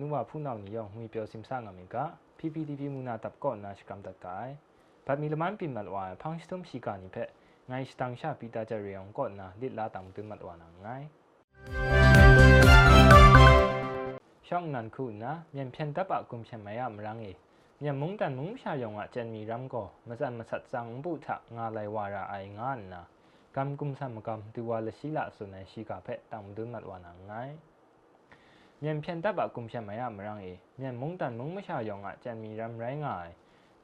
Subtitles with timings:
[0.00, 1.96] နုမဖုနောက်နီယောငွေပြောစင်ဆာငမေက
[2.38, 4.52] PPTV မူနာတပ်ကောနာရှကမ်တကိုင်
[5.06, 7.28] ဘတ်မီလမန်ပင်မလွာဖောင်စတုံရှိကနိဖက်
[7.70, 11.06] ငိုင်းစတန်ရှာပီတာကြရေအောင်ကောနာလစ်လာတမ်တွင်မလွာနာငိုင်း
[14.46, 17.30] ရှောင်းနန်ခုနာမြန်ဖြန်တပ်ပကုမ်ဖြန်မယမရငေ
[17.82, 23.02] မြန်မုံတန်မုံရှာယောင်ကကျန်မီရမ်ကိုမစတ်မစတ်ဆောင်ပုထငါလိုက်ဝါရာအိုင်ငါနာ
[23.56, 27.56] ကမ်ကုမ်ဆမ်ကမ်တီဝါလရှိလာဆုန်ရှိကဖက်တမ်တွင်မလွာနာငိုင်း
[28.82, 33.30] မြန်ဖြန်တပ်ပါကုံဖြန်မရမရန်အေမြန်မုံတန်မုံမရှာယောင်ကကြံမီရမ်ရိုင်းငိုင်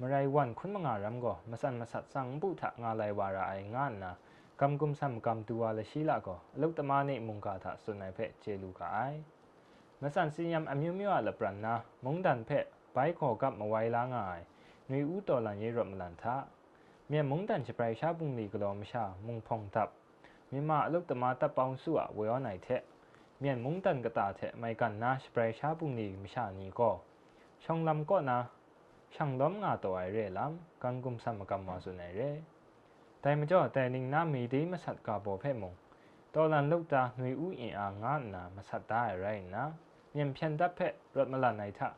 [0.01, 4.11] မရိုင်ဝန်ခွန်းမငါရမ်ကိုမဆန်မဆတ်ဆောင်ပုထငါလိုက်ဝါရာအိုင်ငါနာ
[4.61, 9.19] ကမ်ကုမ်ဆမ်ကမ်တူဝါလရှိလာကိုအလုတ်တမနေမုံကာသဆွန်နိုင်ဖက်ကျေလူကအိုင်
[10.03, 14.43] မဆန်စီယမ်အမျိုးမျိုးအလပရန်နာမုံတန်ဖက်ဘိုက်ခေါ်ကပ်မဝိုင်လာငိုင်
[14.91, 16.35] နွေဦးတော်လန်ရေရမလန်သာ
[17.11, 19.91] မြန်မုံတန်ချပရိုင်ရှာပုန်လီကလောမရှာမုံဖုံတပ်
[20.53, 22.83] မြန်မာအလုတ်တမတပ်ပေါင်းစုအဝေရောနိုင်တဲ့
[23.44, 26.94] မြန်မုံတန်ကတာတဲ့မိုင်ကန်နာစပရိုင်ရှာပုန်လီမရှာနီကို
[27.64, 28.40] ช่องลำก็นะ
[29.16, 32.32] ช่างล้อมงาตัวไอเร่ลำกังกุมสามกรรมมาสุนัยเร่
[33.22, 35.74] แต่ไม่จ่อแต่นิงน้ามีดีมาสัตกาโบเพ่มง
[36.34, 39.66] ตอนนั้นลูกตาหนุ่ยอู้อีอางานนะมาสัตได้ไรนะ
[40.12, 41.90] เมียนเพียนดับเพ่รถมาลาในทะ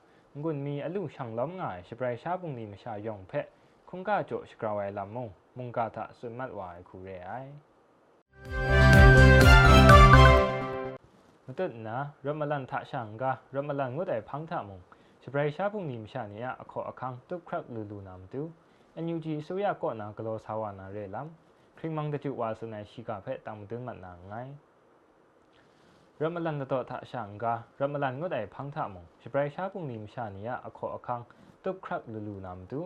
[0.42, 3.42] งุนมีอลูช่างล้อมงายสปรายชาบุงนีมาชายองเพ่
[3.90, 8.75] คงกาโจสกราวไอลำมงมุงกาทะสุนมัดวายคูเรไอ
[11.49, 11.97] မတက်နာ
[12.27, 13.25] ရမလန်ထရှန်က
[13.55, 14.79] ရမလန်ငွတ်တဲ့ဖန်းထမုံ
[15.23, 18.43] စပရိုင်ရှာပုန်နီမရှာနေရအခေါ်အခန်းတုတ်ခရက်လူလူနာမတူ
[18.95, 21.29] အန်ယူဂျီဆိုရကော့နာဂလောဆာဝနာရဲလမ်
[21.79, 24.53] ခရင်မန်တကျဝါစနေရှိကဖဲတမ်တွန်းမနာငိုင်း
[26.21, 27.45] ရမလန်တော့ထရှန်က
[27.79, 31.25] ရမလန်ငွတ်တဲ့ဖန်းထမုံစပရိုင်ရှာပုန်နီမရှာနေရအခေါ်အခန်း
[31.65, 32.81] တုတ်ခရက်လူလူနာမတူ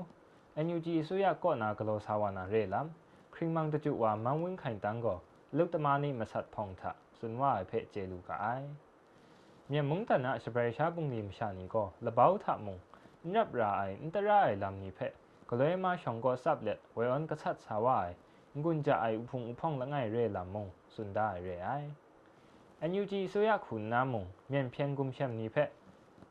[0.56, 2.86] အန်ယူဂျီဆိုရကော့နာဂလောဆာဝနာရဲလမ်
[3.34, 5.18] ခရင်မန်တကျဝါမန်ဝင်းခိုင်တန်းကို
[5.56, 6.82] လုတ်တမာနီမဆတ်ဖုံထ
[7.20, 8.46] สุนว่าเพจเจลูกาไอ
[9.68, 12.78] เมียมึงแต่นะสเปรชาบุงนีมชานีก็ระเบาทัามึง
[13.34, 15.12] นับรายอินตรายลำนี้เพจ
[15.48, 18.08] ก็เลยมาชงก็สับเล็ดไว้อันกษัตริย์สาวาย
[18.64, 21.70] กุญจะไออุพงอุพองละไงเร่ลำมึงสุนได้เร่ไอ
[22.80, 25.68] อันยูจีสุยาขุนน้ำมึงเมียนเพียงกุมเชมนี้เพจ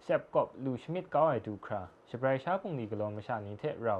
[0.04, 3.98] เสบกบลูชมิดก้าไอดูคราสเปรชาบุงนีกลอมชานีเทเรา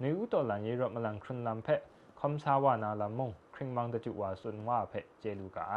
[0.00, 1.80] ในอุตหลังยีรบมาลังครุนลำเพจ
[2.20, 5.74] คมสาวานาลำมงคริงมังตะจุวาสุนว่าเพเจลูกไอ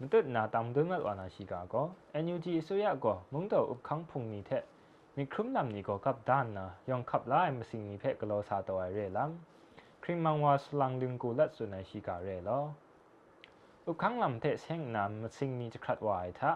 [0.00, 1.86] မတက်နာတမ်ဒွန်းမတ်ဝါနာရှိကာကော
[2.24, 4.62] NUG အစိုးရကောမုံတော့ဥခန်းဖုန်နီတဲ့
[5.16, 9.30] မိခရုမ်လမ်နီကောကပ်ဒန်နာယောင်ခပ်လာမစင်နီဖက်ကလောစာတော်ရဲလမ်
[10.02, 12.64] ခရင်မန်ဝါစလန်ဒင်ကိုလက်စွနေရှိကာရဲလော
[13.90, 16.50] ဥခန်းလမ်တဲ့ဆင်းနာမစင်နီချခတ်ဝိုင်သာ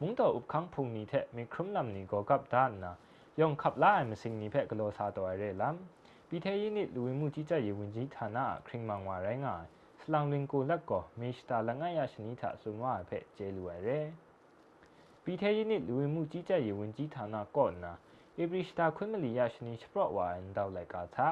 [0.00, 2.92] မုံတော့ဥခန်းဖုန်နီတဲ့မိခရုမ်လမ်နီကောကပ်ဒန်နာ
[3.40, 5.76] ယောင်ခပ်လာမစင်နီဖက်ကလောစာတော်ရဲလမ်
[6.28, 9.75] ပြည်ထရေးနစ်လူဝင်မှုကြီးကြပ်ရေးဝန်ကြီးဌာနခရင်မန်ဝါရိုင်းကစ
[10.12, 14.00] လောင်လင်ကိုလက်ကောမေစတာလငါရရှနီထဆုံဝဖဲကျဲလူရဲ
[15.24, 17.92] ပြည်ထဲရေးနစ်လူဝင်မှုကြီးကြပ်ရေးဝန်ကြီးဌာနကော့နာ
[18.40, 21.26] ဧပြီစတာခွင့်မလီရရှနီစပရော့ဝိုင်တောက်လိုက်ကသာ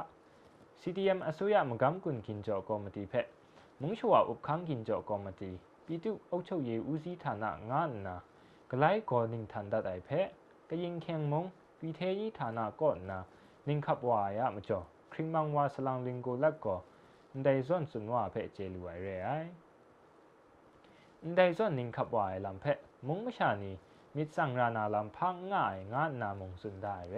[0.81, 3.27] CTM အစိုးရမကမ်ကွန်ကင်ကြောကော်မတီဖက်
[3.81, 5.51] မုံချဝဥပခန်းကင်ကြောကော်မတီ
[5.87, 8.17] ပြည်သူ့အုပ်ချုပ်ရေးဦးစီးဌာနငါနာ
[8.71, 10.27] ဂလိုက်ကောနင်းထန်ဒတ်အိုင်ဖက်
[10.69, 11.43] ကရင်ခေမုံ
[11.79, 13.19] ပြည်ထဲရေးဌာနကော့နာ
[13.67, 16.81] နင်းခပ်ဝါရမကျော်ခရင်မန်ဝါစလောင်လင်ကိုလက်ကော
[17.43, 19.31] ได้ส่วนสุนว่าเพจเจลุไวเรไอ
[21.37, 22.67] ได้ส่วนนิงขับว่าลำเพ
[23.07, 23.73] มุงไม่ชานี
[24.17, 27.17] มิดสังรานาลำพังง่ายงานนามงสุนได้เร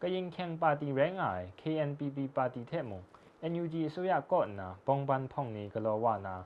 [0.00, 3.02] ก็ยิงแข่งปาร์ตี้แรงง่าย KNPP ปาร์ตี้เทมง
[3.50, 6.36] NUG สุยาก่อนนะปองบันพ่องนี้ก็รอว่านา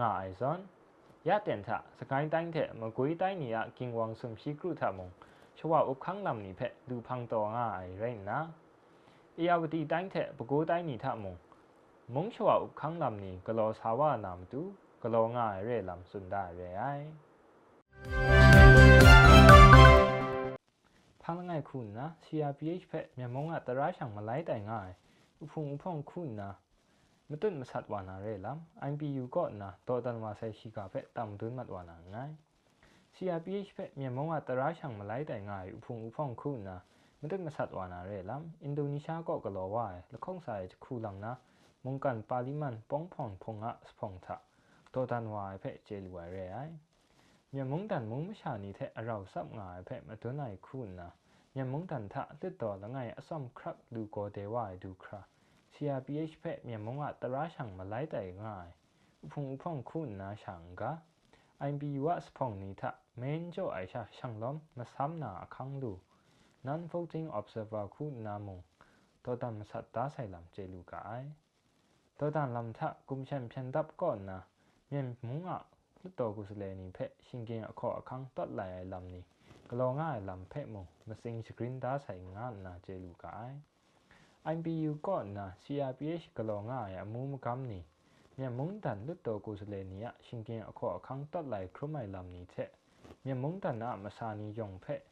[0.00, 0.60] ง่ายส่วน
[1.28, 5.08] ยาเต็นทะสกายตั้งเถมกุยตั้งนี้กิงวังสุมชีกรุทามง
[5.58, 8.40] ชว่าอุบขังลำนี้เพดูพังตัวง่ายไรนะ
[9.36, 11.34] อียาวตีตั้งเถปกูตั้งนี้ทามง
[12.14, 14.60] မုံချွာဥခန်းလမ်နီဂလောဆာဝနာမတူ
[15.02, 17.08] ဂလောငါရဲလမ်စွန်ဒါရဲအိုင်
[21.22, 24.78] ဖန်းငိုင်ခုနာ CRPH ဖက်မြန်မာငါတရာချံမလိုက်တိုင်ငါ
[25.42, 26.48] ဥဖုံဥဖုံခုနာ
[27.30, 28.58] မတွတ်မဆတ်ဝါနာရဲလမ်
[28.90, 32.32] IPU ကောနာဒေါ်တန်ဝါဆဲရှိကဖက်တမ်တွန်းမတ်ဝါနာငိုင်
[33.14, 36.76] CRPH ဖက်မြန်မာငါတရာချံမလိုက်တိုင်ငါဥဖုံဥဖုံခုနာ
[37.20, 41.32] မတွတ်မဆတ်ဝါနာရဲလမ်အင်ဒိုနီးရှားကောကလောဝါလခုံဆိုင်ခုလမ်နာ
[41.84, 44.36] မုန်ကန်ပါလီမန်ပေါင်ဖောင်ဖုံငါစဖုံသာ
[44.94, 46.74] တောတန်ဝါဖဲကျေလူဝရဲအိုင်
[47.54, 51.08] မြမုန်တန်မုံမရှာနေတဲ့အရောက်ဆပ်ငါဖဲမတွန်းနိုင်ခုနာ
[51.54, 55.20] မြမုန်တန်ထတစ်တော်လငယ်အစုံခရက်လူကိုတေဝါဒူခရာ
[55.74, 58.70] CRPH ဖဲမြမုံကတရာရှံမလိုက်တိုင်ငိုင်
[59.24, 60.82] ဥဖုံဥဖုံခုနာရှံက
[61.68, 62.82] IMBU စဖုံနီထ
[63.20, 65.92] မင်းကျော်အိုင်ရှာရှံလုံးမဆမ်နာအခန်းလူ
[66.66, 68.58] non voting observer ခုနာမုံ
[69.24, 71.30] တောတမဆတ်တာဆိုင်လမ်ကျေလူကအိုင်
[72.22, 74.38] တောတန်လမ်ထကုမ်ချန်ဖြန်တပ်ကောနာ
[74.90, 75.56] မြန်မုံငါ
[76.00, 79.20] လွတ်တော်ကိုစလဲနီဖက်ရှင်ကင်အခေါ်အခန်းတတ်လိုက်လမ်နီ
[79.70, 83.56] ကလောငါလမ်ဖက်မုံမစင်းစကရင်ဒါဆိုင်ငါနာကျေလူကိုင်
[84.54, 87.80] IPU ကောနာ CRPH ကလောငါရအမှုမကမ်နီ
[88.38, 92.70] မြမုံတန်လွတ်တော်ကိုစလဲနီယရှင်ကင်အခေါ်အခန်းတတ်လိုက်ခရမိုင်လမ်နီတဲ့
[93.24, 95.02] မြမုံတန်နာမစာနီယုံဖက်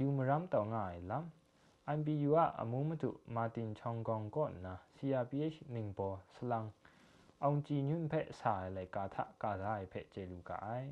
[0.00, 1.26] ယူမရမ်တောင်ငါလမ်
[1.94, 2.30] IPU
[2.60, 6.66] အမှုမတုမာတင်ချောင်းကောင်ကောနာ CRPH နင်းပေါ်စလန်
[7.42, 10.88] အောင်ကြည်ညွန့်ဖက်ဆိုင်လေကာထကာဇာဖက်ကျေလူကိုင်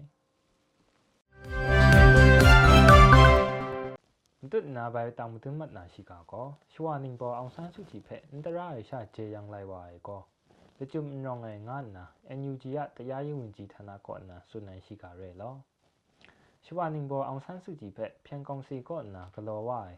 [4.50, 10.23] တွတ်နာဘိုင်တောင်မတွမတ်နာရှိကာကောရှဝနင်းပေါ်အောင်ဆန်းစုကြည်ဖက်အန်တရာရရှာဂျေယံလိုက်ပါရေကော
[10.79, 12.05] လချုံညောင်းငယ်ငါနာ
[12.38, 15.55] NUG ရတရားရေးဝင်ကြီးဌာနကောနာစွနိုင်ရှိကာရဲလော
[16.64, 19.94] ရှဝနင်းပေါ်အောင်ဆန်းစုကြည်ဖက်ဖြန်ကောင်စီကောနာဂလောဝိုင်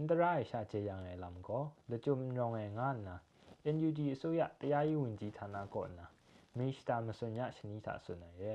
[0.00, 3.16] အန်တရာရရှာဂျေယံငယ်လမ်ကောလချုံညောင်းငယ်ငါနာ
[3.74, 6.06] NUG အစိုးရတရားရေးဝန်ကြီးဌာနကောနာ
[6.58, 8.54] မစ္စတာမစွန်ညရှနီတာဆွနေရဲ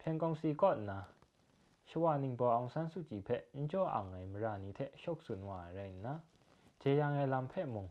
[0.00, 0.98] ဖန်ကောင်စီကောနာ
[1.88, 6.14] ရှဝနင်းပေါ်အောင်ဆန်းစုကြည်ဖက်အင်ကျော်အောင်ငယ်မရနီတဲ့ရှုပ်ဆွန်ဝါရဲနာ
[6.82, 7.86] ဂျေယံငယ်လမ်ဖက်မုံ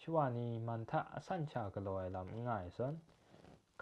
[0.00, 2.94] ရှဝနီမန်ထအဆန်ချာကလောလမ်ငိုင်ဆွန်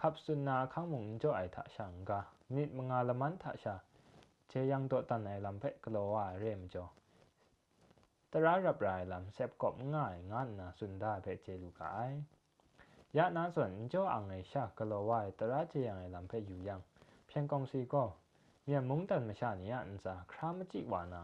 [0.01, 2.21] ခပ်ဆွန်နာခန်းမုံအင်ကျော်အိုက်ထရှန်ကာ
[2.55, 3.75] နိဒ်မငါလမန်ထရှာ
[4.51, 6.93] ဂျေယံတော့တန်အိုင်လမ်ဖက်ကလောဝါရဲမကျော်
[8.34, 12.12] ตรารับรายลำเซบกบง่ายงานนะสุนได้เพเจลูกาย
[13.18, 16.80] ยะนั้นส่วนเจ้าอังไอชากะโลวายตราเจียงไอลำเพอยู่ยัง
[17.28, 18.04] เพียงกองซีก็
[18.64, 21.24] เมียมุงตันมาชานี่อันซาครามจิวานา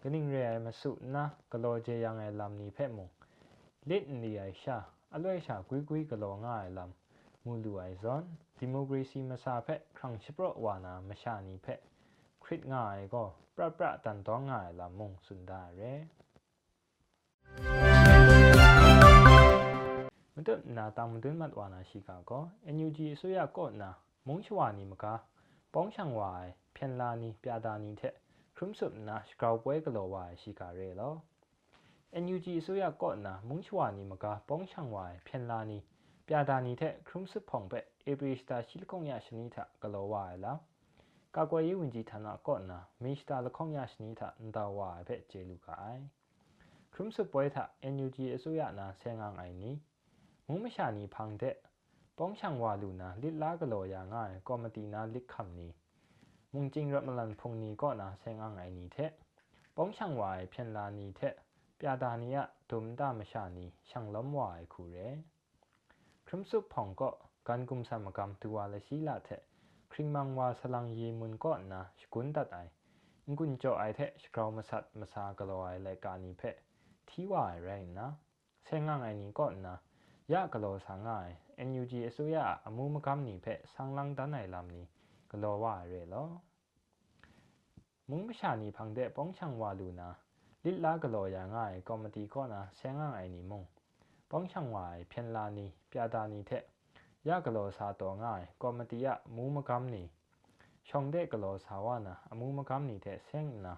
[0.00, 3.08] ก็นิ่งเรียมาสุนะกะโลเจียงไอลำนี้เพมุง
[3.90, 4.76] ลิดนี่ไอชา
[5.12, 8.24] อร่อยชากุยกุยกะโลง่ายลำมูลูไอซอน
[8.58, 9.68] ดิโมกรีซีมาซาเพ
[9.98, 11.66] ครั้งชิปรวานามาชานี่เพ
[12.44, 13.22] คริตง่ายก็
[13.56, 15.82] ประประตันต้องง่ายลำมุงสุนได้เร
[20.35, 22.43] မတနာတမတွင်မတ်ဝါနာရှိကကော
[22.75, 23.89] NUG အစိုးရကော့နာ
[24.27, 25.13] မုံချဝနီမကာ
[25.73, 28.15] ပေါင်းချံဝိုင်ဖျန်လာနီပြတာနီထက်
[28.55, 31.13] ခရုမဆုနာစကောက်ပွဲကလောဝါရှိကရဲလော
[32.23, 35.77] NUG အစိုးရကော့နာမုံချဝနီမကာပေါင်းချံဝိုင်ဖျန်လာနီ
[36.27, 37.79] ပြတာနီထက်ခရုမဆုဖုံပဲ
[38.09, 40.53] ဧပြီစတာရှိလကုံရရှနီထကလောဝါလာ
[41.35, 46.01] ကာကွယ်ရေးဝန်ကြီးဌာနကော့နာမစ္စတာလခေါင်ရရှနီထန်တာဝါဖဲ့ကျေလူကိုင်
[46.93, 49.73] ครุมสุป่วยทะ NUG อสุยานาเซงางไอนี้
[50.47, 51.43] มุมชานีพังเด
[52.17, 55.71] ป้องช่างวาลูนาลิลากโลยาง่ายก็มาตีนาลิกคำนี้
[56.53, 58.97] มุงจริงรับมลันพงนี้ก็นาเซงางไอนี้เท
[59.75, 61.33] ป้องช่างวายเพียนลานีเทป
[61.85, 62.37] ยาดานีย
[62.69, 64.97] ตุมดามชานีช่างล้มวายคูเร
[66.27, 67.09] ครุมสุพองก็
[67.47, 69.29] การกุมสามกรรมตัวละชีลาเท
[69.91, 72.57] คริงมังวาสลังยีมุนก็นาสกุนตัดไอ
[73.29, 78.06] งกุนโจไอเทสกราวมาสัตมาซากโลไอเลกานีเพထီဝါရိုင်နာ
[78.66, 79.74] ဆဲငါငိုင်နီကော့နာ
[80.32, 81.32] ရကလောဆာငိုင်
[81.68, 84.82] NUG အစိုးရအမှုမကမ်နီဖက်ဆန်းလန်းတနိုင်လမ်နီ
[85.30, 86.28] ကလောဝါရဲလော
[88.08, 90.08] မုံမရှာနီဖန်တဲ့ပေါင်းချံဝါလူနာ
[90.64, 93.62] လစ်လာကလောယာငိုင်ကော်မတီကောနာဆဲငါငိုင်နီမုံ
[94.30, 96.64] ပေါင်းချံဝါဖျန်လာနီပြတာနီထက်
[97.28, 100.02] ရကလောစာတော်ငိုင်ကော်မတီရမူမကမ်နီ
[100.88, 103.74] ရှောင်းတဲ့ကလောစာဝနာအမှုမကမ်နီတဲ့ဆဲငနာ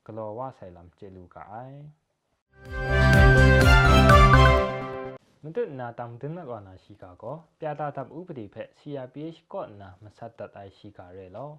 [0.06, 1.78] ကလောဝဆိုင်လမ်ကျေလူကအိုင်
[5.42, 11.50] မတနာတမ်ဒင်းကောနာရှိကာကောပြတာတပ်ဥပဒေဖက် CRPH ကောနာမဆတ်တတ်အိုင်ရှိကာရဲလော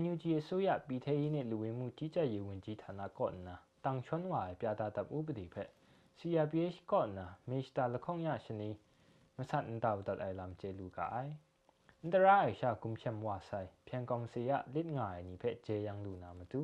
[0.00, 5.68] NUG အစိုးရပြည်ထရေးနှင့်လူဝင်မှုကြီးကြပ်ရေးဝန်ကြီးဌာနကောနာတန်ချွန်းဝါပြတာတပ်ဥပဒေဖက်
[6.18, 8.70] CRPH ကောနာမစ္စတာလခုံရရှင်နီ
[9.36, 11.32] မဆတ်န်တောက်တတ်အိုင်လမ်ကျေလူကအိုင်
[12.04, 16.60] အန်တရာအရှာကုမ်ချမ်ဝါဆိုင်ဖျန်ကောင်စီယလစ်ငါအနီဖက်ဂျေယန်လူနာမတူ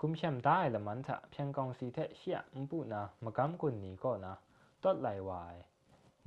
[0.00, 4.32] ကုမ်ချမ်ဒါအလမန်တာဖျန်ကောင်စီထက်ရှီယမပူနာမကမ်ကွန်နီကောနာ
[4.82, 5.60] တော့လိုက်ဝိုင်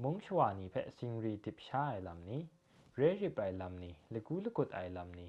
[0.01, 2.37] မုံချွာနီဖက်စင်ရီတစ်ရှာအလမ်နီ
[2.99, 5.25] ရေရီပိုင်လမ်နီလကူလကုတ်အိုင်လမ်နီ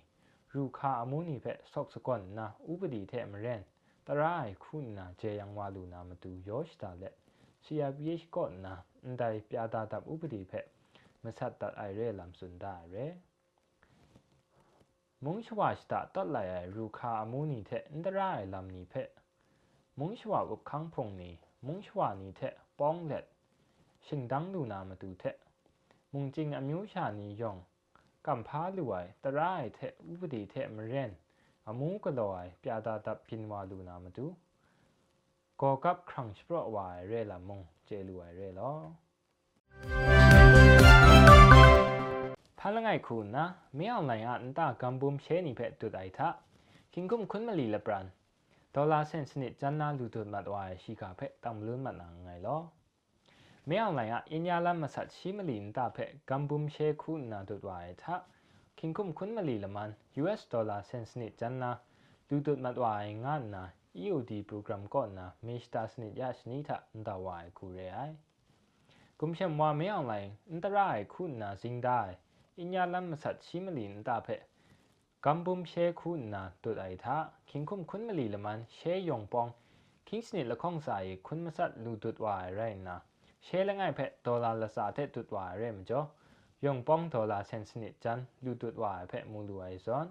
[0.52, 3.60] ရူခာအမုန်နီဖက်ဆော့စကွန်နာဥပဒီထက်မရန်
[4.06, 7.14] တရိုင်ခုနာဂျေယန်ဝါလူနာမတူယောရှ်တာလက်
[7.64, 10.66] CRPH ကောနာအန်တိုင်ပြာတာတပ်ဥပဒီဖက်
[11.24, 13.06] မဆတ်တတ်အိုင်ရဲလမ်စွန်ဒါရဲ
[15.24, 19.10] မုံရှဝါစတာတတ်လိုက်ရရူခါအမူနီတဲ့အန်ဒရာလမ်နီဖက်
[19.98, 21.30] မုံရှဝါဥခန်းဖုံနီ
[21.66, 23.26] မုံရှဝါနီတဲ့ပေါင်းလက်
[24.06, 25.36] ရှင်ဒန်းလူနာမတူတဲ့
[26.12, 27.54] မုံကျင်းအမျိုးရှာနီယုံ
[28.26, 31.12] ကမ်ဖာလူဝိုင်တရိုင်တဲ့ဥပဒေတဲ့မရန်
[31.68, 34.26] အမူကလောအိုင်ပြာတာတပ်ပင်ဝါလူနာမတူ
[35.60, 40.13] ကောကပ်ခရန့်စပရဝိုင်ရဲလာမုံကျဲလူဝိုင်ရဲလော
[42.63, 43.43] ဖလငိုင်ခုနာ
[43.77, 46.27] မေအောင်လိုင်အန်တာကမ်ဘုံရှဲနိဖက်တူတိုင်သာ
[46.93, 48.05] ခင်ကုမ်ခွန်းမလီလပရန်
[48.75, 52.61] ဒေါ်လာစင်စနစ်ဂျန်နာလူတုမတ်ဝါရှိကဖက်တမ်လွန်းမတ်နာငိုင်လော
[53.69, 58.05] မဲအောင်လိုင်ကအင်းညာလမ်မဆတ်ရှိမလီန်တာဖက်ဂမ်ဘုံရှေခုနာဒုတ်ဝါယထ
[58.77, 59.89] ခင်ကုမ်ခွန်းမလီလမန်
[60.21, 61.71] US ဒေါ်လာစင်စနစ်ဂျန်နာ
[62.29, 63.63] လူဒုတ်မတ်ဝါယငါနာ
[64.03, 68.15] EOD program ကောနာမေစတာစနစ်ယရှနီထန်တာဝါယခုရဲအိုင်
[69.19, 72.01] กุมเชมว่าไม่ออนไลน์อันตรายคุณนาสิงได้
[72.60, 74.28] อินยาลัมสัตชิมลินตาเพ
[75.24, 77.16] กัมบุมเชคุณนาตุดไอทา
[77.50, 79.48] คิงคุมคุณมลีละมันเชยองปอง
[80.08, 82.96] คิงสนิดละข้องใส่คุณมสัตลูตุดวายไรนะ
[83.44, 86.00] เชละง่ายเพดอลลาละสาเทตุดวายเรมจ่อ
[86.64, 90.06] ยองปองดอลาเซนสนิดจันลูตุดวายเพมูลูไอซอน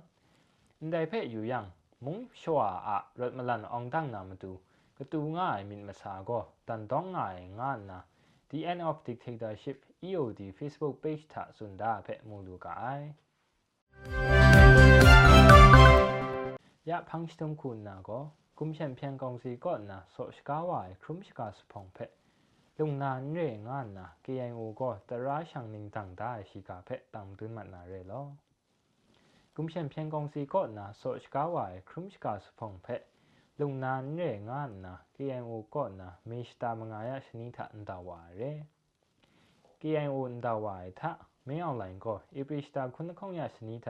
[0.77, 1.65] อันใดเพอยู่ยัง
[2.05, 4.51] มุงชัวอะรถมลันองตั้งนามาดู
[4.97, 8.01] กระตูง่ายมินมาสาก็ตันต้องง่ายงานนะ
[8.53, 13.05] The End of Dictatorship EOD Facebook page ထစွန်ဒါဖက်မူလူကိုင်
[16.89, 18.23] ရဖန်စတုံခုနာကို
[18.59, 22.11] ကုမ်ရှန်ဖျန်ကောင်စီကောနာဆော့ရှကာဝိုင်ခရုမ်ရှကာစဖုံဖက်
[22.77, 28.25] လုံနာညေငါနာ KIO ကိုတရာရှန်နင်းတန်ဒါရှိကဖက်တမ်တွန်းမနာရဲလော
[29.55, 33.03] ကုမ်ရှန်ဖျန်ကောင်စီကောနာဆော့ရှကာဝိုင်ခရုမ်ရှကာစဖုံဖက်
[33.59, 38.51] လုံနာနဲ့ငါနာ KIO ကော့နာမေစတာမငါရရှနီထအန်တဝါရဲ
[39.81, 41.01] KIO အန်တဝါရထ
[41.47, 43.87] မင်းအွန်လိုင်းကောဧပရစ်တာခုနခုံရရှနီထ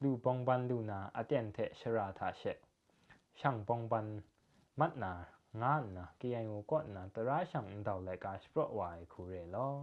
[0.02, 2.42] ลูปองบันดูนาอเตียนเทชราทาเช
[5.61, 9.73] ငါနာ KIO ကော့နာတရာရှောင်းတောက်လက်ကစပရော့ဝါခူရဲလော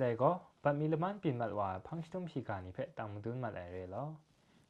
[0.00, 4.08] ဒါကောပတ်မီလမန်ပြင်မတ်ဝါဖန့်စတုံရှိကနိဖက်တောင်မတွန်းမလဲရဲလော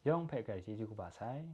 [0.08, 1.44] ယောင်ဖက်ကရှိကျူပါဆိုင်